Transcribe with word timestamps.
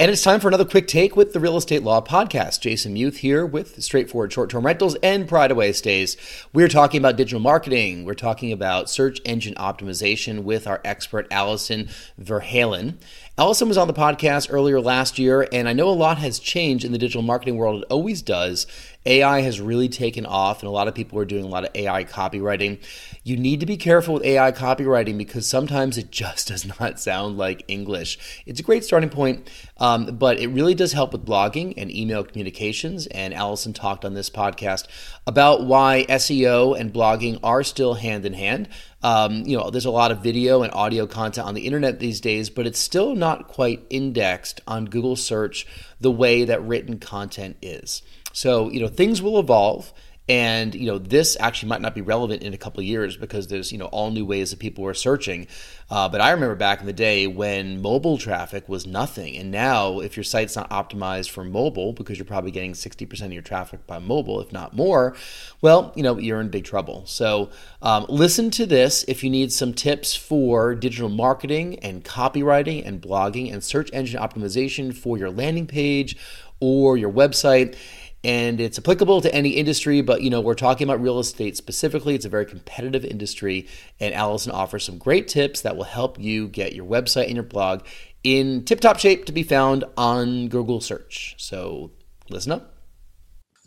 And 0.00 0.12
it's 0.12 0.22
time 0.22 0.38
for 0.38 0.46
another 0.46 0.64
quick 0.64 0.86
take 0.86 1.16
with 1.16 1.32
the 1.32 1.40
Real 1.40 1.56
Estate 1.56 1.82
Law 1.82 2.00
Podcast. 2.00 2.60
Jason 2.60 2.92
Muth 2.92 3.16
here 3.16 3.44
with 3.44 3.82
straightforward 3.82 4.32
short 4.32 4.48
term 4.48 4.64
rentals 4.64 4.94
and 5.02 5.26
Pride 5.26 5.50
Away 5.50 5.72
stays. 5.72 6.16
We're 6.52 6.68
talking 6.68 7.00
about 7.00 7.16
digital 7.16 7.40
marketing. 7.40 8.04
We're 8.04 8.14
talking 8.14 8.52
about 8.52 8.88
search 8.88 9.20
engine 9.24 9.56
optimization 9.56 10.44
with 10.44 10.68
our 10.68 10.80
expert, 10.84 11.26
Allison 11.32 11.88
Verhalen. 12.16 12.94
Alison 13.38 13.68
was 13.68 13.78
on 13.78 13.86
the 13.86 13.94
podcast 13.94 14.48
earlier 14.50 14.80
last 14.80 15.16
year, 15.16 15.46
and 15.52 15.68
I 15.68 15.72
know 15.72 15.88
a 15.88 15.90
lot 15.90 16.18
has 16.18 16.40
changed 16.40 16.84
in 16.84 16.90
the 16.90 16.98
digital 16.98 17.22
marketing 17.22 17.56
world. 17.56 17.82
It 17.82 17.86
always 17.88 18.20
does. 18.20 18.66
AI 19.06 19.42
has 19.42 19.60
really 19.60 19.88
taken 19.88 20.26
off, 20.26 20.60
and 20.60 20.66
a 20.66 20.72
lot 20.72 20.88
of 20.88 20.94
people 20.96 21.20
are 21.20 21.24
doing 21.24 21.44
a 21.44 21.48
lot 21.48 21.62
of 21.64 21.70
AI 21.72 22.02
copywriting. 22.02 22.82
You 23.22 23.36
need 23.36 23.60
to 23.60 23.66
be 23.66 23.76
careful 23.76 24.14
with 24.14 24.24
AI 24.24 24.50
copywriting 24.50 25.16
because 25.16 25.46
sometimes 25.46 25.96
it 25.96 26.10
just 26.10 26.48
does 26.52 26.66
not 26.80 26.98
sound 26.98 27.38
like 27.38 27.62
English. 27.68 28.42
It's 28.44 28.58
a 28.58 28.64
great 28.64 28.82
starting 28.82 29.08
point, 29.08 29.48
um, 29.76 30.16
but 30.16 30.40
it 30.40 30.48
really 30.48 30.74
does 30.74 30.92
help 30.92 31.12
with 31.12 31.24
blogging 31.24 31.74
and 31.76 31.94
email 31.94 32.24
communications. 32.24 33.06
And 33.06 33.32
Alison 33.32 33.72
talked 33.72 34.04
on 34.04 34.14
this 34.14 34.30
podcast 34.30 34.88
about 35.28 35.62
why 35.62 36.06
SEO 36.08 36.76
and 36.76 36.92
blogging 36.92 37.38
are 37.44 37.62
still 37.62 37.94
hand 37.94 38.26
in 38.26 38.32
hand. 38.32 38.68
Um, 39.02 39.44
you 39.46 39.56
know, 39.56 39.70
there's 39.70 39.84
a 39.84 39.90
lot 39.90 40.10
of 40.10 40.22
video 40.22 40.62
and 40.62 40.72
audio 40.72 41.06
content 41.06 41.46
on 41.46 41.54
the 41.54 41.66
internet 41.66 42.00
these 42.00 42.20
days, 42.20 42.50
but 42.50 42.66
it's 42.66 42.78
still 42.78 43.14
not 43.14 43.46
quite 43.46 43.84
indexed 43.90 44.60
on 44.66 44.86
Google 44.86 45.16
search 45.16 45.66
the 46.00 46.10
way 46.10 46.44
that 46.44 46.62
written 46.62 46.98
content 46.98 47.56
is. 47.62 48.02
So, 48.32 48.70
you 48.70 48.80
know, 48.80 48.88
things 48.88 49.22
will 49.22 49.38
evolve. 49.38 49.92
And 50.28 50.74
you 50.74 50.86
know 50.86 50.98
this 50.98 51.36
actually 51.40 51.70
might 51.70 51.80
not 51.80 51.94
be 51.94 52.02
relevant 52.02 52.42
in 52.42 52.52
a 52.52 52.58
couple 52.58 52.82
years 52.82 53.16
because 53.16 53.48
there's 53.48 53.72
you 53.72 53.78
know 53.78 53.86
all 53.86 54.10
new 54.10 54.26
ways 54.26 54.50
that 54.50 54.58
people 54.58 54.84
are 54.86 54.94
searching. 54.94 55.46
Uh, 55.90 56.08
but 56.08 56.20
I 56.20 56.32
remember 56.32 56.54
back 56.54 56.80
in 56.80 56.86
the 56.86 56.92
day 56.92 57.26
when 57.26 57.80
mobile 57.80 58.18
traffic 58.18 58.68
was 58.68 58.86
nothing, 58.86 59.36
and 59.36 59.50
now 59.50 60.00
if 60.00 60.16
your 60.16 60.24
site's 60.24 60.54
not 60.54 60.68
optimized 60.68 61.30
for 61.30 61.44
mobile 61.44 61.94
because 61.94 62.18
you're 62.18 62.26
probably 62.26 62.50
getting 62.50 62.74
60% 62.74 63.22
of 63.22 63.32
your 63.32 63.40
traffic 63.40 63.86
by 63.86 63.98
mobile, 63.98 64.40
if 64.40 64.52
not 64.52 64.76
more, 64.76 65.16
well 65.62 65.92
you 65.96 66.02
know 66.02 66.18
you're 66.18 66.40
in 66.40 66.50
big 66.50 66.64
trouble. 66.64 67.06
So 67.06 67.50
um, 67.80 68.04
listen 68.08 68.50
to 68.52 68.66
this 68.66 69.04
if 69.08 69.24
you 69.24 69.30
need 69.30 69.50
some 69.52 69.72
tips 69.72 70.14
for 70.14 70.74
digital 70.74 71.08
marketing 71.08 71.78
and 71.78 72.04
copywriting 72.04 72.86
and 72.86 73.00
blogging 73.00 73.50
and 73.52 73.64
search 73.64 73.88
engine 73.94 74.20
optimization 74.20 74.94
for 74.94 75.16
your 75.16 75.30
landing 75.30 75.66
page 75.66 76.16
or 76.60 76.96
your 76.96 77.12
website 77.12 77.76
and 78.24 78.60
it's 78.60 78.78
applicable 78.78 79.20
to 79.20 79.32
any 79.34 79.50
industry 79.50 80.00
but 80.00 80.22
you 80.22 80.30
know 80.30 80.40
we're 80.40 80.54
talking 80.54 80.86
about 80.86 81.00
real 81.00 81.18
estate 81.18 81.56
specifically. 81.56 82.14
It's 82.14 82.24
a 82.24 82.28
very 82.28 82.46
competitive 82.46 83.04
industry 83.04 83.66
and 84.00 84.14
alison 84.14 84.52
offers 84.52 84.84
some 84.84 84.98
great 84.98 85.28
tips 85.28 85.60
that 85.62 85.76
will 85.76 85.84
help 85.84 86.18
you 86.18 86.48
get 86.48 86.74
your 86.74 86.86
website 86.86 87.26
and 87.26 87.34
your 87.34 87.44
blog 87.44 87.84
in 88.24 88.64
tip 88.64 88.80
top 88.80 88.98
shape 88.98 89.24
to 89.26 89.32
be 89.32 89.42
found 89.42 89.84
on 89.96 90.48
google 90.48 90.80
search. 90.80 91.34
So 91.38 91.92
listen 92.28 92.52
up. 92.52 92.74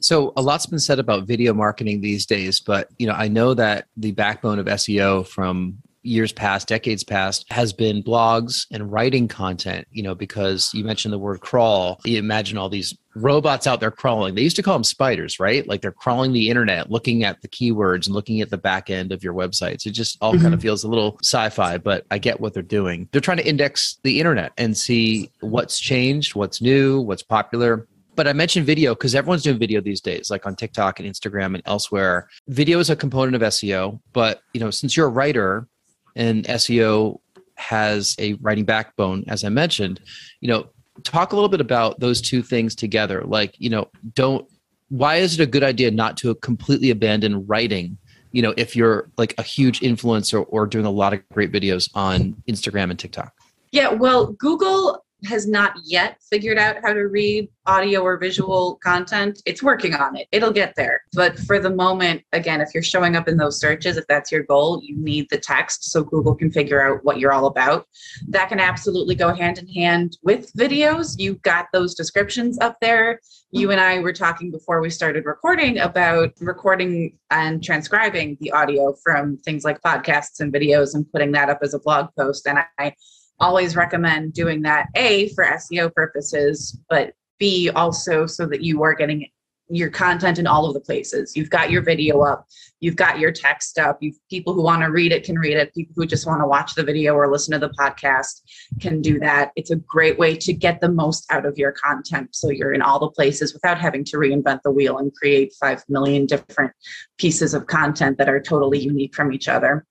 So 0.01 0.33
a 0.35 0.41
lot's 0.41 0.65
been 0.65 0.79
said 0.79 0.99
about 0.99 1.27
video 1.27 1.53
marketing 1.53 2.01
these 2.01 2.25
days 2.25 2.59
but 2.59 2.89
you 2.97 3.07
know 3.07 3.13
i 3.13 3.27
know 3.27 3.53
that 3.53 3.87
the 3.95 4.11
backbone 4.11 4.59
of 4.59 4.65
seo 4.65 5.25
from 5.25 5.77
years 6.03 6.31
past, 6.31 6.67
decades 6.67 7.03
past, 7.03 7.45
has 7.51 7.73
been 7.73 8.03
blogs 8.03 8.65
and 8.71 8.91
writing 8.91 9.27
content, 9.27 9.87
you 9.91 10.03
know, 10.03 10.15
because 10.15 10.71
you 10.73 10.83
mentioned 10.83 11.13
the 11.13 11.19
word 11.19 11.41
crawl. 11.41 11.99
You 12.05 12.17
imagine 12.17 12.57
all 12.57 12.69
these 12.69 12.97
robots 13.15 13.67
out 13.67 13.79
there 13.79 13.91
crawling. 13.91 14.35
They 14.35 14.41
used 14.41 14.55
to 14.55 14.63
call 14.63 14.75
them 14.75 14.83
spiders, 14.83 15.39
right? 15.39 15.67
Like 15.67 15.81
they're 15.81 15.91
crawling 15.91 16.33
the 16.33 16.49
internet, 16.49 16.89
looking 16.89 17.23
at 17.23 17.41
the 17.41 17.47
keywords 17.47 18.05
and 18.05 18.15
looking 18.15 18.41
at 18.41 18.49
the 18.49 18.57
back 18.57 18.89
end 18.89 19.11
of 19.11 19.23
your 19.23 19.33
websites. 19.33 19.85
It 19.85 19.91
just 19.91 20.17
all 20.21 20.33
mm-hmm. 20.33 20.43
kind 20.43 20.53
of 20.53 20.61
feels 20.61 20.83
a 20.83 20.87
little 20.87 21.17
sci-fi, 21.21 21.77
but 21.77 22.05
I 22.09 22.17
get 22.17 22.39
what 22.39 22.53
they're 22.53 22.63
doing. 22.63 23.09
They're 23.11 23.21
trying 23.21 23.37
to 23.37 23.47
index 23.47 23.99
the 24.03 24.19
internet 24.19 24.53
and 24.57 24.77
see 24.77 25.29
what's 25.41 25.79
changed, 25.79 26.35
what's 26.35 26.61
new, 26.61 27.01
what's 27.01 27.23
popular 27.23 27.87
but 28.15 28.27
I 28.27 28.33
mentioned 28.33 28.65
video 28.65 28.93
because 28.93 29.15
everyone's 29.15 29.43
doing 29.43 29.57
video 29.57 29.81
these 29.81 30.01
days, 30.01 30.29
like 30.29 30.45
on 30.45 30.55
TikTok 30.55 30.99
and 30.99 31.09
Instagram 31.09 31.55
and 31.55 31.63
elsewhere. 31.65 32.29
Video 32.47 32.79
is 32.79 32.89
a 32.89 32.95
component 32.95 33.35
of 33.35 33.41
SEO, 33.41 33.99
but 34.13 34.41
you 34.53 34.59
know, 34.59 34.69
since 34.69 34.95
you're 34.95 35.07
a 35.07 35.09
writer, 35.09 35.67
and 36.15 36.45
SEO 36.45 37.19
has 37.55 38.15
a 38.19 38.33
writing 38.35 38.65
backbone, 38.65 39.23
as 39.27 39.43
I 39.43 39.49
mentioned, 39.49 40.01
you 40.39 40.47
know, 40.47 40.69
talk 41.03 41.31
a 41.31 41.35
little 41.35 41.49
bit 41.49 41.61
about 41.61 41.99
those 41.99 42.21
two 42.21 42.41
things 42.41 42.75
together. 42.75 43.23
Like, 43.25 43.55
you 43.59 43.69
know, 43.69 43.89
don't, 44.13 44.45
why 44.89 45.17
is 45.17 45.39
it 45.39 45.43
a 45.43 45.47
good 45.47 45.63
idea 45.63 45.91
not 45.91 46.17
to 46.17 46.35
completely 46.35 46.89
abandon 46.89 47.45
writing? 47.45 47.97
You 48.31 48.41
know, 48.41 48.53
if 48.57 48.75
you're 48.75 49.09
like 49.17 49.33
a 49.37 49.43
huge 49.43 49.81
influencer 49.81 50.45
or 50.49 50.65
doing 50.65 50.85
a 50.85 50.91
lot 50.91 51.13
of 51.13 51.27
great 51.29 51.51
videos 51.51 51.89
on 51.93 52.41
Instagram 52.49 52.89
and 52.89 52.99
TikTok. 52.99 53.33
Yeah, 53.71 53.89
well, 53.89 54.33
Google 54.33 55.05
has 55.25 55.47
not 55.47 55.73
yet 55.83 56.17
figured 56.29 56.57
out 56.57 56.77
how 56.83 56.93
to 56.93 57.01
read 57.01 57.47
audio 57.67 58.01
or 58.01 58.17
visual 58.17 58.79
content, 58.83 59.41
it's 59.45 59.61
working 59.61 59.93
on 59.93 60.15
it. 60.15 60.27
It'll 60.31 60.51
get 60.51 60.73
there. 60.75 61.01
But 61.13 61.37
for 61.37 61.59
the 61.59 61.69
moment, 61.69 62.23
again, 62.33 62.59
if 62.59 62.69
you're 62.73 62.81
showing 62.81 63.15
up 63.15 63.27
in 63.27 63.37
those 63.37 63.59
searches, 63.59 63.97
if 63.97 64.07
that's 64.07 64.31
your 64.31 64.43
goal, 64.43 64.81
you 64.83 64.97
need 64.97 65.27
the 65.29 65.37
text 65.37 65.91
so 65.91 66.03
Google 66.03 66.35
can 66.35 66.51
figure 66.51 66.81
out 66.81 67.03
what 67.03 67.19
you're 67.19 67.33
all 67.33 67.45
about. 67.45 67.85
That 68.27 68.49
can 68.49 68.59
absolutely 68.59 69.15
go 69.15 69.33
hand 69.33 69.59
in 69.59 69.67
hand 69.67 70.17
with 70.23 70.51
videos. 70.53 71.15
You've 71.19 71.41
got 71.43 71.67
those 71.71 71.93
descriptions 71.93 72.57
up 72.59 72.77
there. 72.81 73.19
You 73.51 73.71
and 73.71 73.79
I 73.79 73.99
were 73.99 74.13
talking 74.13 74.49
before 74.49 74.81
we 74.81 74.89
started 74.89 75.25
recording 75.25 75.79
about 75.79 76.31
recording 76.39 77.17
and 77.29 77.63
transcribing 77.63 78.37
the 78.39 78.51
audio 78.51 78.95
from 79.03 79.37
things 79.37 79.63
like 79.63 79.81
podcasts 79.81 80.39
and 80.39 80.51
videos 80.51 80.95
and 80.95 81.09
putting 81.11 81.31
that 81.33 81.49
up 81.49 81.59
as 81.61 81.73
a 81.73 81.79
blog 81.79 82.07
post. 82.17 82.47
And 82.47 82.59
I 82.79 82.95
always 83.41 83.75
recommend 83.75 84.33
doing 84.33 84.61
that 84.61 84.87
a 84.95 85.29
for 85.29 85.43
seo 85.43 85.93
purposes 85.93 86.79
but 86.89 87.13
b 87.39 87.69
also 87.71 88.25
so 88.25 88.45
that 88.45 88.61
you 88.61 88.83
are 88.83 88.93
getting 88.93 89.27
your 89.71 89.89
content 89.89 90.37
in 90.37 90.47
all 90.47 90.65
of 90.65 90.73
the 90.73 90.79
places. 90.81 91.35
You've 91.35 91.49
got 91.49 91.71
your 91.71 91.81
video 91.81 92.21
up 92.21 92.45
you've 92.81 92.95
got 92.95 93.19
your 93.19 93.31
text 93.31 93.77
up 93.77 93.97
you 94.01 94.11
people 94.29 94.53
who 94.53 94.63
want 94.63 94.81
to 94.81 94.87
read 94.87 95.11
it 95.11 95.23
can 95.23 95.37
read 95.37 95.55
it 95.55 95.73
people 95.73 95.93
who 95.95 96.05
just 96.05 96.27
want 96.27 96.41
to 96.41 96.47
watch 96.47 96.73
the 96.73 96.83
video 96.83 97.13
or 97.13 97.31
listen 97.31 97.53
to 97.53 97.59
the 97.59 97.73
podcast 97.79 98.41
can 98.79 99.01
do 99.01 99.19
that. 99.19 99.51
It's 99.55 99.71
a 99.71 99.75
great 99.75 100.17
way 100.17 100.35
to 100.35 100.51
get 100.51 100.81
the 100.81 100.89
most 100.89 101.25
out 101.31 101.45
of 101.45 101.57
your 101.57 101.71
content 101.71 102.35
so 102.35 102.49
you're 102.49 102.73
in 102.73 102.81
all 102.81 102.99
the 102.99 103.09
places 103.09 103.53
without 103.53 103.79
having 103.79 104.03
to 104.05 104.17
reinvent 104.17 104.61
the 104.63 104.71
wheel 104.71 104.97
and 104.97 105.13
create 105.15 105.53
5 105.59 105.83
million 105.87 106.25
different 106.25 106.73
pieces 107.17 107.53
of 107.53 107.67
content 107.67 108.17
that 108.17 108.29
are 108.29 108.41
totally 108.41 108.79
unique 108.79 109.15
from 109.15 109.31
each 109.31 109.47
other 109.47 109.85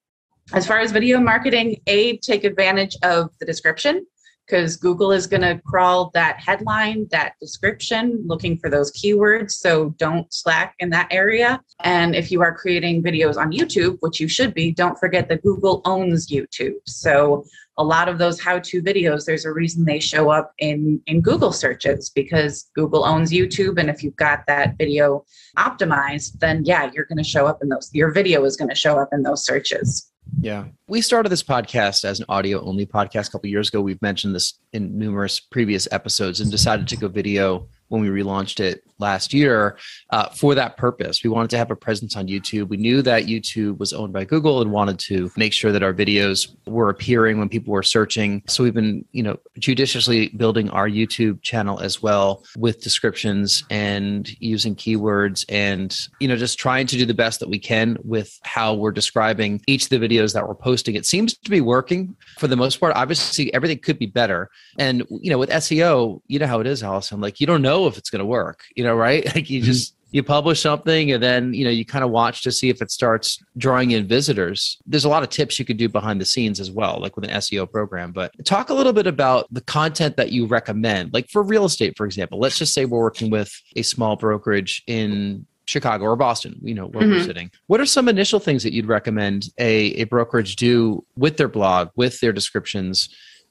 as 0.52 0.66
far 0.66 0.80
as 0.80 0.90
video 0.90 1.20
marketing, 1.20 1.80
A, 1.86 2.16
take 2.18 2.44
advantage 2.44 2.96
of 3.02 3.30
the 3.38 3.46
description 3.46 4.06
because 4.50 4.76
Google 4.76 5.12
is 5.12 5.28
going 5.28 5.42
to 5.42 5.60
crawl 5.64 6.10
that 6.14 6.40
headline, 6.40 7.06
that 7.12 7.34
description, 7.40 8.20
looking 8.26 8.58
for 8.58 8.68
those 8.68 8.90
keywords. 8.90 9.52
So 9.52 9.90
don't 9.90 10.32
slack 10.34 10.74
in 10.80 10.90
that 10.90 11.06
area. 11.12 11.60
And 11.84 12.16
if 12.16 12.32
you 12.32 12.42
are 12.42 12.52
creating 12.52 13.02
videos 13.02 13.36
on 13.36 13.52
YouTube, 13.52 13.98
which 14.00 14.18
you 14.18 14.26
should 14.26 14.52
be, 14.52 14.72
don't 14.72 14.98
forget 14.98 15.28
that 15.28 15.42
Google 15.42 15.82
owns 15.84 16.26
YouTube. 16.28 16.80
So 16.86 17.44
a 17.78 17.84
lot 17.84 18.08
of 18.08 18.18
those 18.18 18.40
how-to 18.40 18.82
videos, 18.82 19.24
there's 19.24 19.44
a 19.44 19.52
reason 19.52 19.84
they 19.84 20.00
show 20.00 20.30
up 20.30 20.52
in, 20.58 21.00
in 21.06 21.20
Google 21.20 21.52
searches 21.52 22.10
because 22.10 22.68
Google 22.74 23.04
owns 23.04 23.30
YouTube. 23.30 23.78
And 23.78 23.88
if 23.88 24.02
you've 24.02 24.16
got 24.16 24.46
that 24.48 24.76
video 24.76 25.24
optimized, 25.56 26.40
then 26.40 26.64
yeah, 26.64 26.90
you're 26.92 27.06
going 27.06 27.18
to 27.18 27.24
show 27.24 27.46
up 27.46 27.62
in 27.62 27.68
those, 27.68 27.88
your 27.92 28.10
video 28.10 28.44
is 28.44 28.56
going 28.56 28.68
to 28.68 28.74
show 28.74 28.98
up 28.98 29.10
in 29.12 29.22
those 29.22 29.46
searches. 29.46 30.10
Yeah. 30.38 30.66
We 30.88 31.00
started 31.00 31.30
this 31.30 31.42
podcast 31.42 32.04
as 32.04 32.20
an 32.20 32.26
audio 32.28 32.62
only 32.64 32.86
podcast 32.86 33.28
a 33.28 33.30
couple 33.32 33.48
years 33.48 33.68
ago. 33.68 33.80
We've 33.80 34.00
mentioned 34.02 34.34
this 34.34 34.58
in 34.72 34.98
numerous 34.98 35.40
previous 35.40 35.88
episodes 35.90 36.40
and 36.40 36.50
decided 36.50 36.88
to 36.88 36.96
go 36.96 37.08
video 37.08 37.68
when 37.90 38.00
we 38.00 38.08
relaunched 38.08 38.60
it 38.60 38.82
last 39.00 39.34
year 39.34 39.76
uh, 40.10 40.28
for 40.28 40.54
that 40.54 40.76
purpose. 40.76 41.24
We 41.24 41.30
wanted 41.30 41.50
to 41.50 41.58
have 41.58 41.70
a 41.70 41.76
presence 41.76 42.16
on 42.16 42.28
YouTube. 42.28 42.68
We 42.68 42.76
knew 42.76 43.02
that 43.02 43.24
YouTube 43.24 43.78
was 43.78 43.92
owned 43.92 44.12
by 44.12 44.24
Google 44.24 44.62
and 44.62 44.70
wanted 44.70 44.98
to 45.00 45.30
make 45.36 45.52
sure 45.52 45.72
that 45.72 45.82
our 45.82 45.92
videos 45.92 46.54
were 46.66 46.88
appearing 46.88 47.38
when 47.38 47.48
people 47.48 47.72
were 47.72 47.82
searching. 47.82 48.42
So 48.46 48.62
we've 48.62 48.74
been, 48.74 49.04
you 49.12 49.22
know, 49.22 49.38
judiciously 49.58 50.28
building 50.28 50.70
our 50.70 50.88
YouTube 50.88 51.42
channel 51.42 51.80
as 51.80 52.02
well 52.02 52.44
with 52.56 52.80
descriptions 52.80 53.64
and 53.70 54.30
using 54.40 54.76
keywords 54.76 55.44
and, 55.48 55.96
you 56.20 56.28
know, 56.28 56.36
just 56.36 56.58
trying 56.58 56.86
to 56.88 56.96
do 56.96 57.06
the 57.06 57.14
best 57.14 57.40
that 57.40 57.48
we 57.48 57.58
can 57.58 57.96
with 58.04 58.38
how 58.42 58.74
we're 58.74 58.92
describing 58.92 59.60
each 59.66 59.84
of 59.84 59.88
the 59.90 59.98
videos 59.98 60.32
that 60.34 60.46
we're 60.46 60.54
posting. 60.54 60.94
It 60.94 61.06
seems 61.06 61.36
to 61.36 61.50
be 61.50 61.60
working 61.60 62.14
for 62.38 62.46
the 62.46 62.56
most 62.56 62.78
part. 62.78 62.94
Obviously, 62.94 63.52
everything 63.54 63.78
could 63.78 63.98
be 63.98 64.06
better. 64.06 64.50
And, 64.78 65.04
you 65.10 65.30
know, 65.30 65.38
with 65.38 65.50
SEO, 65.50 66.20
you 66.28 66.38
know 66.38 66.46
how 66.46 66.60
it 66.60 66.66
is, 66.66 66.82
Alison. 66.82 67.20
Like, 67.20 67.40
you 67.40 67.46
don't 67.46 67.62
know 67.62 67.79
if 67.86 67.96
it's 67.96 68.10
going 68.10 68.20
to 68.20 68.26
work, 68.26 68.60
you 68.76 68.84
know, 68.84 68.90
know, 68.90 68.96
right? 68.96 69.24
Like 69.34 69.48
you 69.48 69.60
mm-hmm. 69.60 69.66
just 69.66 69.94
you 70.12 70.24
publish 70.24 70.60
something 70.60 71.12
and 71.12 71.22
then 71.22 71.54
you 71.54 71.64
know 71.64 71.70
you 71.70 71.84
kind 71.84 72.02
of 72.02 72.10
watch 72.10 72.42
to 72.42 72.50
see 72.50 72.68
if 72.68 72.82
it 72.82 72.90
starts 72.90 73.40
drawing 73.56 73.92
in 73.92 74.08
visitors 74.08 74.76
there's 74.84 75.04
a 75.04 75.08
lot 75.08 75.22
of 75.22 75.28
tips 75.28 75.56
you 75.56 75.64
could 75.64 75.76
do 75.76 75.88
behind 75.88 76.20
the 76.20 76.24
scenes 76.24 76.58
as 76.58 76.68
well 76.68 76.98
like 77.00 77.14
with 77.14 77.24
an 77.24 77.30
seo 77.36 77.70
program 77.70 78.10
but 78.10 78.32
talk 78.44 78.70
a 78.70 78.74
little 78.74 78.92
bit 78.92 79.06
about 79.06 79.46
the 79.54 79.60
content 79.60 80.16
that 80.16 80.32
you 80.32 80.46
recommend 80.46 81.12
like 81.12 81.28
for 81.28 81.44
real 81.44 81.64
estate 81.64 81.96
for 81.96 82.06
example 82.06 82.40
let's 82.40 82.58
just 82.58 82.74
say 82.74 82.84
we're 82.84 82.98
working 82.98 83.30
with 83.30 83.52
a 83.76 83.82
small 83.82 84.16
brokerage 84.16 84.82
in 84.88 85.46
chicago 85.64 86.06
or 86.06 86.16
boston 86.16 86.58
you 86.60 86.74
know 86.74 86.86
where 86.88 87.04
mm-hmm. 87.04 87.12
we're 87.12 87.22
sitting 87.22 87.48
what 87.68 87.80
are 87.80 87.86
some 87.86 88.08
initial 88.08 88.40
things 88.40 88.64
that 88.64 88.72
you'd 88.72 88.86
recommend 88.88 89.50
a, 89.58 89.92
a 90.02 90.04
brokerage 90.06 90.56
do 90.56 91.06
with 91.16 91.36
their 91.36 91.46
blog 91.46 91.88
with 91.94 92.18
their 92.18 92.32
descriptions 92.32 93.08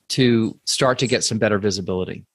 to 0.10 0.60
start 0.66 1.00
to 1.00 1.08
get 1.08 1.24
some 1.24 1.38
better 1.38 1.58
visibility 1.58 2.26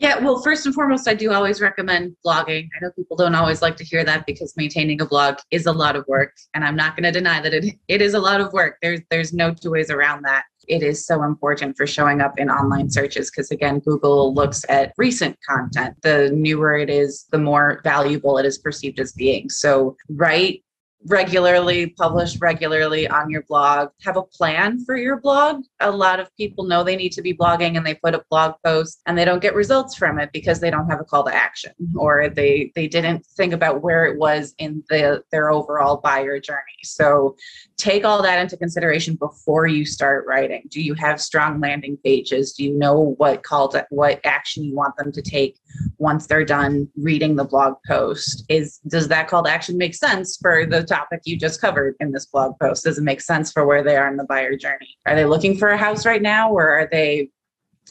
Yeah, 0.00 0.20
well, 0.20 0.40
first 0.40 0.64
and 0.64 0.72
foremost, 0.72 1.08
I 1.08 1.14
do 1.14 1.32
always 1.32 1.60
recommend 1.60 2.14
blogging. 2.24 2.68
I 2.76 2.80
know 2.80 2.92
people 2.94 3.16
don't 3.16 3.34
always 3.34 3.62
like 3.62 3.76
to 3.78 3.84
hear 3.84 4.04
that 4.04 4.26
because 4.26 4.56
maintaining 4.56 5.00
a 5.00 5.06
blog 5.06 5.38
is 5.50 5.66
a 5.66 5.72
lot 5.72 5.96
of 5.96 6.06
work, 6.06 6.34
and 6.54 6.64
I'm 6.64 6.76
not 6.76 6.94
going 6.94 7.02
to 7.02 7.10
deny 7.10 7.40
that 7.40 7.52
it, 7.52 7.74
it 7.88 8.00
is 8.00 8.14
a 8.14 8.20
lot 8.20 8.40
of 8.40 8.52
work. 8.52 8.76
There's 8.80 9.00
there's 9.10 9.32
no 9.32 9.52
two 9.52 9.72
ways 9.72 9.90
around 9.90 10.22
that. 10.22 10.44
It 10.68 10.84
is 10.84 11.04
so 11.04 11.24
important 11.24 11.76
for 11.76 11.84
showing 11.84 12.20
up 12.20 12.38
in 12.38 12.48
online 12.48 12.90
searches 12.90 13.28
because 13.28 13.50
again, 13.50 13.80
Google 13.80 14.32
looks 14.32 14.64
at 14.68 14.92
recent 14.98 15.36
content. 15.44 15.96
The 16.02 16.30
newer 16.32 16.76
it 16.76 16.90
is, 16.90 17.26
the 17.32 17.38
more 17.38 17.80
valuable 17.82 18.38
it 18.38 18.46
is 18.46 18.56
perceived 18.56 19.00
as 19.00 19.10
being. 19.10 19.50
So, 19.50 19.96
write 20.10 20.62
regularly, 21.06 21.88
publish 21.90 22.38
regularly 22.40 23.08
on 23.08 23.30
your 23.30 23.42
blog, 23.42 23.90
have 24.02 24.16
a 24.16 24.22
plan 24.22 24.84
for 24.84 24.96
your 24.96 25.20
blog. 25.20 25.62
A 25.80 25.90
lot 25.90 26.20
of 26.20 26.34
people 26.36 26.64
know 26.64 26.82
they 26.82 26.96
need 26.96 27.12
to 27.12 27.22
be 27.22 27.34
blogging 27.34 27.76
and 27.76 27.86
they 27.86 27.94
put 27.94 28.14
a 28.14 28.24
blog 28.30 28.54
post 28.64 29.00
and 29.06 29.16
they 29.16 29.24
don't 29.24 29.40
get 29.40 29.54
results 29.54 29.94
from 29.94 30.18
it 30.18 30.30
because 30.32 30.60
they 30.60 30.70
don't 30.70 30.88
have 30.90 31.00
a 31.00 31.04
call 31.04 31.24
to 31.24 31.34
action 31.34 31.72
or 31.96 32.28
they 32.28 32.72
they 32.74 32.88
didn't 32.88 33.24
think 33.36 33.52
about 33.52 33.82
where 33.82 34.06
it 34.06 34.18
was 34.18 34.54
in 34.58 34.82
the 34.88 35.22
their 35.30 35.50
overall 35.50 35.98
buyer 35.98 36.40
journey. 36.40 36.58
So 36.82 37.36
take 37.78 38.04
all 38.04 38.20
that 38.20 38.40
into 38.40 38.56
consideration 38.56 39.14
before 39.14 39.68
you 39.68 39.84
start 39.86 40.26
writing. 40.26 40.64
Do 40.68 40.82
you 40.82 40.94
have 40.94 41.20
strong 41.20 41.60
landing 41.60 41.96
pages? 42.04 42.52
Do 42.52 42.64
you 42.64 42.76
know 42.76 43.14
what 43.18 43.44
call 43.44 43.68
to 43.68 43.86
what 43.90 44.20
action 44.24 44.64
you 44.64 44.74
want 44.74 44.96
them 44.96 45.12
to 45.12 45.22
take 45.22 45.58
once 45.96 46.26
they're 46.26 46.44
done 46.44 46.88
reading 46.96 47.36
the 47.36 47.44
blog 47.44 47.74
post? 47.86 48.44
Is 48.48 48.78
does 48.88 49.06
that 49.08 49.28
call 49.28 49.44
to 49.44 49.50
action 49.50 49.78
make 49.78 49.94
sense 49.94 50.36
for 50.36 50.66
the 50.66 50.82
topic 50.82 51.20
you 51.24 51.38
just 51.38 51.60
covered 51.60 51.94
in 52.00 52.10
this 52.10 52.26
blog 52.26 52.58
post? 52.60 52.82
Does 52.82 52.98
it 52.98 53.04
make 53.04 53.20
sense 53.20 53.52
for 53.52 53.64
where 53.64 53.84
they 53.84 53.96
are 53.96 54.08
in 54.08 54.16
the 54.16 54.24
buyer 54.24 54.56
journey? 54.56 54.96
Are 55.06 55.14
they 55.14 55.24
looking 55.24 55.56
for 55.56 55.68
a 55.68 55.78
house 55.78 56.04
right 56.04 56.22
now 56.22 56.50
or 56.52 56.68
are 56.68 56.88
they 56.90 57.30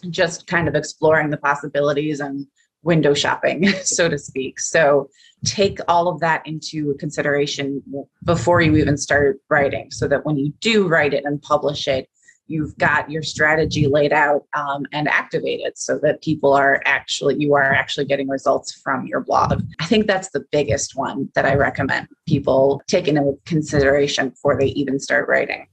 just 0.10 0.48
kind 0.48 0.68
of 0.68 0.76
exploring 0.76 1.30
the 1.30 1.38
possibilities 1.38 2.20
and 2.20 2.46
window 2.84 3.14
shopping, 3.14 3.68
so 3.84 4.10
to 4.10 4.18
speak? 4.18 4.60
So 4.60 5.10
take 5.46 5.80
all 5.88 6.08
of 6.08 6.20
that 6.22 6.46
into 6.48 6.96
consideration 6.96 7.84
before 8.24 8.62
you 8.62 8.76
even 8.76 8.98
start 8.98 9.40
writing 9.50 9.92
so 9.92 10.08
that 10.08 10.26
when 10.26 10.38
you 10.38 10.52
do 10.62 10.88
write 10.88 11.14
it 11.14 11.26
and 11.26 11.42
publish 11.42 11.88
it, 11.88 12.10
you've 12.48 12.78
got 12.78 13.12
your 13.12 13.22
strategy 13.22 13.88
laid 13.88 14.14
out 14.14 14.46
um, 14.54 14.86
and 14.94 15.08
activated 15.08 15.78
so 15.78 16.00
that 16.00 16.22
people 16.22 16.54
are 16.54 16.82
actually 16.86 17.36
you 17.38 17.54
are 17.54 17.74
actually 17.74 18.06
getting 18.06 18.28
results 18.28 18.74
from 18.74 19.06
your 19.06 19.20
blog 19.20 19.62
i 19.80 19.86
think 19.86 20.08
that's 20.08 20.30
the 20.30 20.46
biggest 20.52 20.96
one 20.96 21.30
that 21.36 21.46
i 21.46 21.54
recommend 21.54 22.08
people 22.26 22.82
take 22.88 23.08
into 23.08 23.38
consideration 23.46 24.30
before 24.30 24.58
they 24.58 24.68
even 24.68 25.00
start 25.00 25.28
writing 25.28 25.68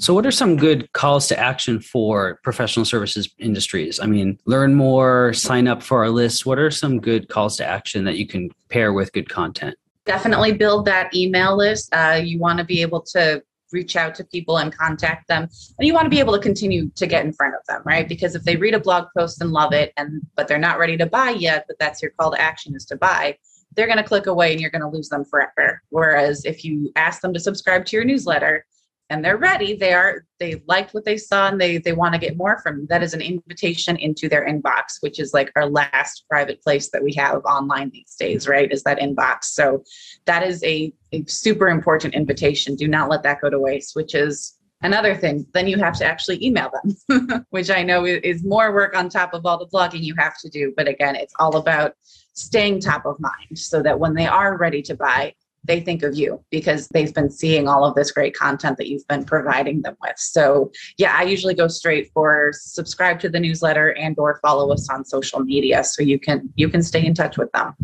so, 0.00 0.14
what 0.14 0.24
are 0.24 0.30
some 0.30 0.56
good 0.56 0.90
calls 0.94 1.28
to 1.28 1.38
action 1.38 1.78
for 1.78 2.40
professional 2.42 2.86
services 2.86 3.28
industries? 3.38 4.00
I 4.00 4.06
mean, 4.06 4.38
learn 4.46 4.74
more, 4.74 5.34
sign 5.34 5.68
up 5.68 5.82
for 5.82 5.98
our 5.98 6.08
list. 6.08 6.46
What 6.46 6.58
are 6.58 6.70
some 6.70 7.00
good 7.00 7.28
calls 7.28 7.58
to 7.58 7.66
action 7.66 8.04
that 8.04 8.16
you 8.16 8.26
can 8.26 8.48
pair 8.70 8.94
with 8.94 9.12
good 9.12 9.28
content? 9.28 9.76
Definitely 10.06 10.52
build 10.54 10.86
that 10.86 11.14
email 11.14 11.54
list. 11.54 11.94
Uh, 11.94 12.18
you 12.22 12.38
want 12.38 12.58
to 12.58 12.64
be 12.64 12.80
able 12.80 13.02
to 13.12 13.42
reach 13.72 13.94
out 13.94 14.14
to 14.14 14.24
people 14.24 14.56
and 14.56 14.74
contact 14.74 15.28
them 15.28 15.42
and 15.78 15.86
you 15.86 15.94
want 15.94 16.04
to 16.06 16.10
be 16.10 16.18
able 16.18 16.32
to 16.32 16.40
continue 16.40 16.90
to 16.96 17.06
get 17.06 17.24
in 17.24 17.32
front 17.32 17.54
of 17.54 17.64
them 17.68 17.80
right 17.84 18.08
because 18.08 18.34
if 18.34 18.42
they 18.42 18.56
read 18.56 18.74
a 18.74 18.80
blog 18.80 19.06
post 19.16 19.40
and 19.40 19.52
love 19.52 19.72
it 19.72 19.92
and 19.96 20.20
but 20.34 20.48
they're 20.48 20.58
not 20.58 20.76
ready 20.76 20.96
to 20.96 21.06
buy 21.06 21.30
yet 21.30 21.66
but 21.68 21.78
that's 21.78 22.02
your 22.02 22.10
call 22.18 22.32
to 22.32 22.40
action 22.40 22.74
is 22.74 22.84
to 22.84 22.96
buy 22.96 23.36
they're 23.76 23.86
going 23.86 23.96
to 23.96 24.02
click 24.02 24.26
away 24.26 24.50
and 24.50 24.60
you're 24.60 24.70
going 24.70 24.82
to 24.82 24.88
lose 24.88 25.08
them 25.08 25.24
forever 25.24 25.80
whereas 25.90 26.44
if 26.44 26.64
you 26.64 26.90
ask 26.96 27.20
them 27.20 27.32
to 27.32 27.38
subscribe 27.38 27.84
to 27.84 27.94
your 27.94 28.04
newsletter 28.04 28.66
and 29.10 29.24
they're 29.24 29.36
ready. 29.36 29.74
They 29.74 29.92
are 29.92 30.24
they 30.38 30.62
liked 30.66 30.94
what 30.94 31.04
they 31.04 31.16
saw 31.16 31.48
and 31.48 31.60
they 31.60 31.78
they 31.78 31.92
want 31.92 32.14
to 32.14 32.20
get 32.20 32.36
more 32.36 32.58
from 32.62 32.86
that 32.86 33.02
is 33.02 33.12
an 33.12 33.20
invitation 33.20 33.96
into 33.96 34.28
their 34.28 34.46
inbox 34.46 35.00
which 35.00 35.18
is 35.18 35.34
like 35.34 35.52
our 35.56 35.66
last 35.66 36.24
private 36.30 36.62
place 36.62 36.90
that 36.90 37.02
we 37.02 37.12
have 37.14 37.44
online 37.44 37.90
these 37.90 38.14
days 38.18 38.44
mm-hmm. 38.44 38.52
right 38.52 38.72
is 38.72 38.84
that 38.84 39.00
inbox. 39.00 39.44
So 39.44 39.82
that 40.26 40.44
is 40.44 40.62
a, 40.62 40.92
a 41.12 41.24
super 41.26 41.68
important 41.68 42.14
invitation. 42.14 42.76
Do 42.76 42.86
not 42.86 43.10
let 43.10 43.24
that 43.24 43.40
go 43.40 43.50
to 43.50 43.58
waste 43.58 43.96
which 43.96 44.14
is 44.14 44.56
another 44.82 45.16
thing. 45.16 45.44
Then 45.52 45.66
you 45.66 45.76
have 45.78 45.98
to 45.98 46.06
actually 46.06 46.42
email 46.44 46.70
them 46.72 47.44
which 47.50 47.68
i 47.68 47.82
know 47.82 48.06
is 48.06 48.44
more 48.44 48.72
work 48.72 48.96
on 48.96 49.08
top 49.08 49.34
of 49.34 49.44
all 49.44 49.58
the 49.58 49.66
blogging 49.66 50.02
you 50.02 50.14
have 50.18 50.38
to 50.38 50.48
do. 50.48 50.72
But 50.76 50.86
again 50.86 51.16
it's 51.16 51.34
all 51.40 51.56
about 51.56 51.94
staying 52.34 52.80
top 52.80 53.06
of 53.06 53.18
mind 53.18 53.58
so 53.58 53.82
that 53.82 53.98
when 53.98 54.14
they 54.14 54.26
are 54.26 54.56
ready 54.56 54.82
to 54.82 54.94
buy 54.94 55.34
they 55.70 55.80
think 55.80 56.02
of 56.02 56.16
you 56.16 56.44
because 56.50 56.88
they've 56.88 57.14
been 57.14 57.30
seeing 57.30 57.68
all 57.68 57.84
of 57.84 57.94
this 57.94 58.10
great 58.10 58.34
content 58.34 58.76
that 58.78 58.88
you've 58.88 59.06
been 59.06 59.24
providing 59.24 59.82
them 59.82 59.96
with. 60.02 60.18
So, 60.18 60.72
yeah, 60.98 61.14
I 61.16 61.22
usually 61.22 61.54
go 61.54 61.68
straight 61.68 62.10
for 62.12 62.50
subscribe 62.52 63.20
to 63.20 63.28
the 63.28 63.38
newsletter 63.38 63.90
and 63.90 64.18
or 64.18 64.40
follow 64.42 64.72
us 64.72 64.90
on 64.90 65.04
social 65.04 65.40
media 65.40 65.84
so 65.84 66.02
you 66.02 66.18
can 66.18 66.52
you 66.56 66.68
can 66.68 66.82
stay 66.82 67.06
in 67.06 67.14
touch 67.14 67.38
with 67.38 67.52
them. 67.52 67.74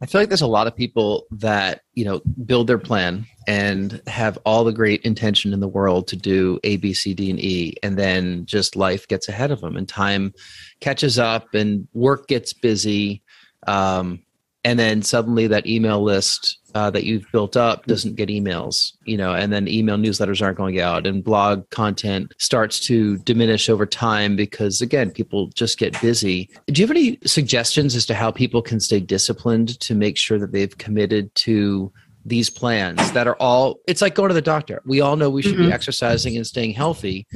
I 0.00 0.06
feel 0.06 0.20
like 0.20 0.28
there's 0.28 0.42
a 0.42 0.46
lot 0.46 0.68
of 0.68 0.76
people 0.76 1.26
that, 1.32 1.80
you 1.94 2.04
know, 2.04 2.20
build 2.46 2.68
their 2.68 2.78
plan 2.78 3.26
and 3.48 4.00
have 4.06 4.38
all 4.44 4.62
the 4.62 4.72
great 4.72 5.02
intention 5.02 5.52
in 5.52 5.58
the 5.58 5.66
world 5.66 6.06
to 6.08 6.16
do 6.16 6.60
A, 6.62 6.76
B, 6.76 6.94
C, 6.94 7.14
D, 7.14 7.30
and 7.30 7.40
E. 7.40 7.74
And 7.82 7.98
then 7.98 8.46
just 8.46 8.76
life 8.76 9.08
gets 9.08 9.28
ahead 9.28 9.50
of 9.50 9.60
them 9.60 9.76
and 9.76 9.88
time 9.88 10.34
catches 10.78 11.18
up 11.18 11.52
and 11.52 11.88
work 11.94 12.28
gets 12.28 12.52
busy. 12.52 13.24
Um, 13.66 14.22
and 14.64 14.78
then 14.78 15.02
suddenly 15.02 15.46
that 15.46 15.66
email 15.66 16.02
list 16.02 16.58
uh, 16.74 16.90
that 16.90 17.04
you've 17.04 17.24
built 17.32 17.56
up 17.56 17.86
doesn't 17.86 18.16
get 18.16 18.28
emails 18.28 18.92
you 19.04 19.16
know 19.16 19.32
and 19.32 19.52
then 19.52 19.68
email 19.68 19.96
newsletters 19.96 20.42
aren't 20.42 20.58
going 20.58 20.80
out 20.80 21.06
and 21.06 21.24
blog 21.24 21.68
content 21.70 22.32
starts 22.38 22.78
to 22.80 23.18
diminish 23.18 23.68
over 23.68 23.86
time 23.86 24.36
because 24.36 24.80
again 24.80 25.10
people 25.10 25.48
just 25.48 25.78
get 25.78 25.98
busy. 26.00 26.48
Do 26.66 26.80
you 26.80 26.86
have 26.86 26.96
any 26.96 27.18
suggestions 27.24 27.94
as 27.94 28.06
to 28.06 28.14
how 28.14 28.30
people 28.30 28.62
can 28.62 28.80
stay 28.80 29.00
disciplined 29.00 29.78
to 29.80 29.94
make 29.94 30.16
sure 30.16 30.38
that 30.38 30.52
they've 30.52 30.76
committed 30.76 31.34
to 31.36 31.92
these 32.24 32.50
plans 32.50 33.12
that 33.12 33.26
are 33.26 33.36
all 33.36 33.80
it's 33.86 34.02
like 34.02 34.14
going 34.14 34.28
to 34.28 34.34
the 34.34 34.42
doctor. 34.42 34.82
We 34.84 35.00
all 35.00 35.16
know 35.16 35.30
we 35.30 35.42
should 35.42 35.54
mm-hmm. 35.54 35.68
be 35.68 35.72
exercising 35.72 36.36
and 36.36 36.46
staying 36.46 36.72
healthy 36.72 37.26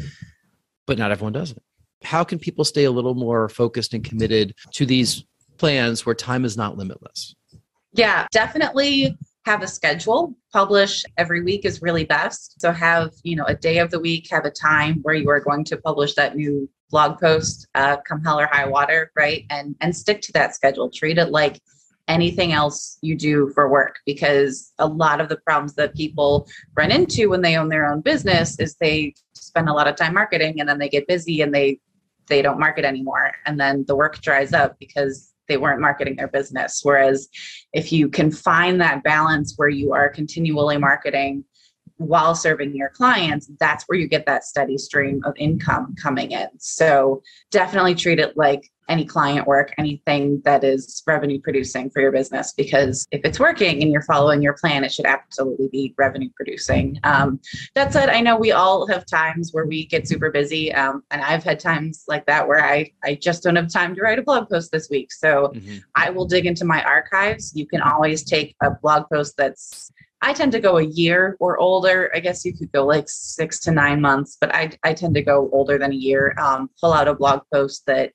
but 0.86 0.98
not 0.98 1.10
everyone 1.10 1.32
does 1.32 1.52
it. 1.52 1.62
How 2.04 2.24
can 2.24 2.38
people 2.38 2.64
stay 2.64 2.84
a 2.84 2.90
little 2.90 3.14
more 3.14 3.48
focused 3.48 3.94
and 3.94 4.04
committed 4.04 4.54
to 4.72 4.84
these 4.84 5.24
plans 5.62 6.04
where 6.04 6.12
time 6.12 6.44
is 6.44 6.56
not 6.56 6.76
limitless? 6.76 7.36
Yeah, 7.92 8.26
definitely 8.32 9.16
have 9.46 9.62
a 9.62 9.68
schedule. 9.68 10.34
Publish 10.52 11.04
every 11.18 11.40
week 11.40 11.64
is 11.64 11.80
really 11.80 12.04
best. 12.04 12.60
So 12.60 12.72
have, 12.72 13.12
you 13.22 13.36
know, 13.36 13.44
a 13.44 13.54
day 13.54 13.78
of 13.78 13.92
the 13.92 14.00
week, 14.00 14.26
have 14.32 14.44
a 14.44 14.50
time 14.50 14.98
where 15.02 15.14
you 15.14 15.30
are 15.30 15.38
going 15.38 15.62
to 15.66 15.76
publish 15.76 16.14
that 16.14 16.34
new 16.34 16.68
blog 16.90 17.20
post, 17.20 17.68
uh, 17.76 17.98
come 17.98 18.24
hell 18.24 18.40
or 18.40 18.46
high 18.46 18.66
water, 18.66 19.12
right? 19.14 19.44
And 19.50 19.76
and 19.80 19.94
stick 19.94 20.20
to 20.22 20.32
that 20.32 20.56
schedule. 20.56 20.90
Treat 20.90 21.18
it 21.18 21.30
like 21.30 21.60
anything 22.08 22.52
else 22.52 22.98
you 23.00 23.16
do 23.16 23.52
for 23.54 23.70
work 23.70 24.00
because 24.04 24.72
a 24.80 24.86
lot 24.86 25.20
of 25.20 25.28
the 25.28 25.36
problems 25.46 25.74
that 25.74 25.94
people 25.94 26.48
run 26.76 26.90
into 26.90 27.30
when 27.30 27.40
they 27.40 27.56
own 27.56 27.68
their 27.68 27.86
own 27.88 28.00
business 28.00 28.58
is 28.58 28.74
they 28.80 29.14
spend 29.34 29.68
a 29.68 29.72
lot 29.72 29.86
of 29.86 29.94
time 29.94 30.14
marketing 30.14 30.58
and 30.58 30.68
then 30.68 30.78
they 30.80 30.88
get 30.88 31.06
busy 31.06 31.40
and 31.40 31.54
they 31.54 31.78
they 32.26 32.42
don't 32.42 32.58
market 32.58 32.84
anymore 32.84 33.30
and 33.46 33.58
then 33.58 33.84
the 33.86 33.94
work 33.94 34.20
dries 34.20 34.52
up 34.52 34.76
because 34.80 35.31
they 35.52 35.58
weren't 35.58 35.82
marketing 35.82 36.16
their 36.16 36.28
business. 36.28 36.80
Whereas 36.82 37.28
if 37.74 37.92
you 37.92 38.08
can 38.08 38.30
find 38.30 38.80
that 38.80 39.02
balance 39.04 39.52
where 39.56 39.68
you 39.68 39.92
are 39.92 40.08
continually 40.08 40.78
marketing 40.78 41.44
while 41.96 42.34
serving 42.34 42.74
your 42.74 42.90
clients, 42.90 43.50
that's 43.58 43.84
where 43.84 43.98
you 43.98 44.08
get 44.08 44.26
that 44.26 44.44
steady 44.44 44.78
stream 44.78 45.22
of 45.24 45.34
income 45.36 45.94
coming 46.00 46.32
in. 46.32 46.48
So 46.58 47.22
definitely 47.50 47.94
treat 47.94 48.18
it 48.18 48.36
like 48.36 48.70
any 48.88 49.04
client 49.04 49.46
work, 49.46 49.72
anything 49.78 50.42
that 50.44 50.64
is 50.64 51.02
revenue 51.06 51.40
producing 51.40 51.88
for 51.88 52.02
your 52.02 52.12
business, 52.12 52.52
because 52.52 53.06
if 53.10 53.20
it's 53.24 53.38
working 53.38 53.80
and 53.80 53.90
you're 53.90 54.02
following 54.02 54.42
your 54.42 54.54
plan, 54.54 54.84
it 54.84 54.92
should 54.92 55.06
absolutely 55.06 55.68
be 55.68 55.94
revenue 55.96 56.28
producing. 56.34 56.98
Um, 57.04 57.40
that 57.74 57.92
said, 57.92 58.08
I 58.10 58.20
know 58.20 58.36
we 58.36 58.52
all 58.52 58.86
have 58.88 59.06
times 59.06 59.50
where 59.52 59.66
we 59.66 59.86
get 59.86 60.08
super 60.08 60.30
busy. 60.30 60.74
Um, 60.74 61.04
and 61.10 61.22
I've 61.22 61.44
had 61.44 61.60
times 61.60 62.04
like 62.08 62.26
that 62.26 62.46
where 62.46 62.62
I, 62.62 62.90
I 63.04 63.14
just 63.14 63.42
don't 63.44 63.56
have 63.56 63.72
time 63.72 63.94
to 63.94 64.02
write 64.02 64.18
a 64.18 64.22
blog 64.22 64.50
post 64.50 64.72
this 64.72 64.90
week. 64.90 65.12
So 65.12 65.52
mm-hmm. 65.54 65.78
I 65.94 66.10
will 66.10 66.26
dig 66.26 66.44
into 66.44 66.64
my 66.64 66.82
archives. 66.82 67.52
You 67.54 67.66
can 67.66 67.80
always 67.80 68.24
take 68.24 68.56
a 68.62 68.72
blog 68.72 69.04
post 69.10 69.34
that's 69.38 69.90
I 70.22 70.32
tend 70.32 70.52
to 70.52 70.60
go 70.60 70.78
a 70.78 70.84
year 70.84 71.36
or 71.40 71.58
older. 71.58 72.10
I 72.14 72.20
guess 72.20 72.44
you 72.44 72.54
could 72.56 72.70
go 72.70 72.86
like 72.86 73.08
six 73.08 73.58
to 73.60 73.72
nine 73.72 74.00
months, 74.00 74.38
but 74.40 74.54
I, 74.54 74.70
I 74.84 74.94
tend 74.94 75.14
to 75.14 75.22
go 75.22 75.50
older 75.52 75.78
than 75.78 75.90
a 75.90 75.96
year. 75.96 76.34
Um, 76.38 76.70
pull 76.80 76.92
out 76.92 77.08
a 77.08 77.14
blog 77.14 77.42
post 77.52 77.84
that 77.86 78.12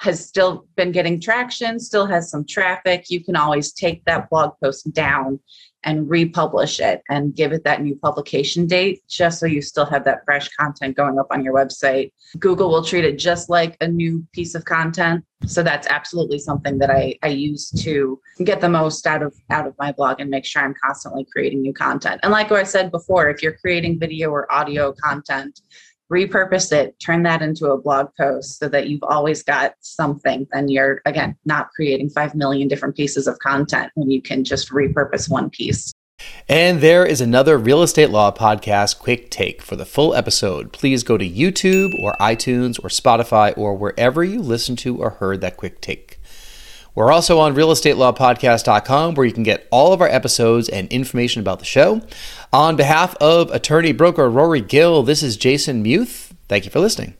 has 0.00 0.24
still 0.24 0.68
been 0.76 0.92
getting 0.92 1.20
traction, 1.20 1.80
still 1.80 2.06
has 2.06 2.30
some 2.30 2.44
traffic. 2.46 3.06
You 3.10 3.24
can 3.24 3.34
always 3.34 3.72
take 3.72 4.04
that 4.04 4.30
blog 4.30 4.52
post 4.62 4.92
down 4.92 5.40
and 5.84 6.08
republish 6.10 6.80
it 6.80 7.02
and 7.08 7.34
give 7.34 7.52
it 7.52 7.64
that 7.64 7.82
new 7.82 7.94
publication 7.96 8.66
date 8.66 9.02
just 9.08 9.38
so 9.38 9.46
you 9.46 9.62
still 9.62 9.86
have 9.86 10.04
that 10.04 10.24
fresh 10.24 10.48
content 10.56 10.96
going 10.96 11.18
up 11.18 11.28
on 11.30 11.44
your 11.44 11.54
website. 11.54 12.12
Google 12.38 12.70
will 12.70 12.84
treat 12.84 13.04
it 13.04 13.18
just 13.18 13.48
like 13.48 13.76
a 13.80 13.86
new 13.86 14.26
piece 14.32 14.54
of 14.54 14.64
content. 14.64 15.24
So 15.46 15.62
that's 15.62 15.86
absolutely 15.86 16.40
something 16.40 16.78
that 16.78 16.90
I, 16.90 17.16
I 17.22 17.28
use 17.28 17.70
to 17.82 18.20
get 18.42 18.60
the 18.60 18.68
most 18.68 19.06
out 19.06 19.22
of 19.22 19.34
out 19.50 19.68
of 19.68 19.74
my 19.78 19.92
blog 19.92 20.20
and 20.20 20.28
make 20.28 20.44
sure 20.44 20.62
I'm 20.62 20.74
constantly 20.82 21.26
creating 21.32 21.62
new 21.62 21.72
content. 21.72 22.20
And 22.24 22.32
like 22.32 22.50
I 22.50 22.64
said 22.64 22.90
before, 22.90 23.30
if 23.30 23.40
you're 23.40 23.56
creating 23.56 24.00
video 24.00 24.30
or 24.30 24.50
audio 24.52 24.92
content, 24.92 25.60
repurpose 26.12 26.72
it, 26.72 26.98
turn 27.00 27.22
that 27.24 27.42
into 27.42 27.66
a 27.66 27.78
blog 27.78 28.08
post 28.18 28.58
so 28.58 28.68
that 28.68 28.88
you've 28.88 29.02
always 29.02 29.42
got 29.42 29.74
something. 29.80 30.46
Then 30.52 30.68
you're, 30.68 31.02
again, 31.04 31.36
not 31.44 31.70
creating 31.70 32.10
5 32.10 32.34
million 32.34 32.68
different 32.68 32.96
pieces 32.96 33.26
of 33.26 33.38
content 33.40 33.92
when 33.94 34.10
you 34.10 34.22
can 34.22 34.44
just 34.44 34.70
repurpose 34.70 35.30
one 35.30 35.50
piece. 35.50 35.92
And 36.48 36.80
there 36.80 37.06
is 37.06 37.20
another 37.20 37.58
Real 37.58 37.82
Estate 37.82 38.10
Law 38.10 38.32
Podcast 38.32 38.98
quick 38.98 39.30
take. 39.30 39.62
For 39.62 39.76
the 39.76 39.84
full 39.84 40.14
episode, 40.14 40.72
please 40.72 41.02
go 41.02 41.16
to 41.16 41.28
YouTube 41.28 41.90
or 42.00 42.14
iTunes 42.14 42.82
or 42.82 42.88
Spotify 42.88 43.56
or 43.56 43.74
wherever 43.76 44.24
you 44.24 44.40
listen 44.40 44.74
to 44.76 44.96
or 44.96 45.10
heard 45.10 45.40
that 45.42 45.56
quick 45.56 45.80
take. 45.80 46.07
We're 46.98 47.12
also 47.12 47.38
on 47.38 47.54
realestatelawpodcast.com 47.54 49.14
where 49.14 49.24
you 49.24 49.32
can 49.32 49.44
get 49.44 49.68
all 49.70 49.92
of 49.92 50.00
our 50.00 50.08
episodes 50.08 50.68
and 50.68 50.88
information 50.88 51.38
about 51.38 51.60
the 51.60 51.64
show. 51.64 52.02
On 52.52 52.74
behalf 52.74 53.14
of 53.20 53.52
attorney 53.52 53.92
broker 53.92 54.28
Rory 54.28 54.60
Gill, 54.60 55.04
this 55.04 55.22
is 55.22 55.36
Jason 55.36 55.84
Muth. 55.84 56.34
Thank 56.48 56.64
you 56.64 56.72
for 56.72 56.80
listening. 56.80 57.14